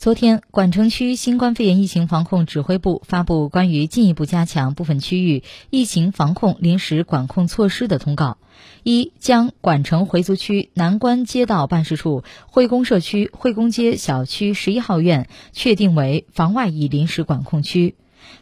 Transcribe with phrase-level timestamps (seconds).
[0.00, 8.38] 昨天，管城区新冠肺炎疫情防控指挥部发布关于进一步加强部分区域疫情防控临时管控措施的通告：
[8.82, 17.94] 一、将管城回族区南关街道办事处惠工社区惠工街小区十一号院确定为防外疫临时管控区。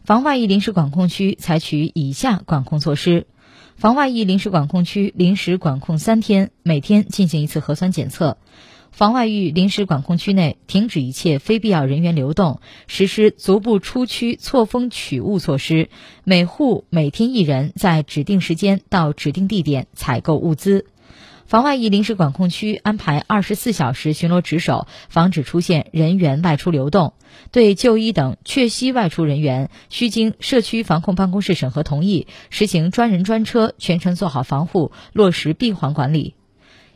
[0.04, 3.26] 防外疫临时管控区采取以下管控措施：
[3.74, 8.38] 防外疫临时管控区临时管控三天，每天进行一次核酸检测。
[8.90, 15.88] 防外域临时管控区内停止一切非必要人员流动，实施足不出区错峰取物措施。
[16.24, 20.86] 每户每天一人在指定时间到指定地点采购物资。
[21.46, 27.14] 防外域临时管控区安排二十四小时巡逻值守，防止出现人员外出流动。
[27.52, 36.34] 对就医等确需外出人员，需经社区防控办公室审核同意，实行专人专车，全程做好防护，落实闭环管理。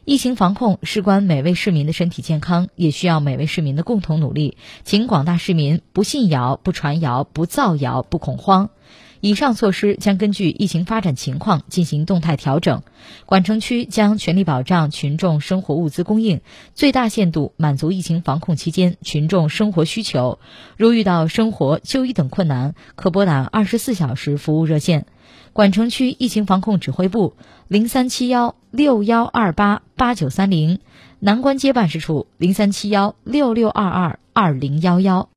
[0.04, 4.56] 疫情防控事关每位市民的身体健康，也需要每位市民的共同努力。
[4.82, 8.70] 请广大市民不信谣、不传谣、不造谣、不恐慌。
[9.22, 12.82] 以上措施将根据疫情发展情况进行动态调整。
[13.24, 16.40] 管城区将全力保障群众生活物资供应，
[16.74, 20.40] 最大限度满足疫情防控期间群众生活需求。
[20.76, 25.06] 如遇到生活、就医等困难，可拨打二十四小时服务热线。
[25.52, 27.34] 管城区疫情防控指挥部
[27.68, 30.80] 零三七幺六幺二八八九三零，
[31.20, 35.28] 南关街办事处零三七幺六六二二二零幺幺。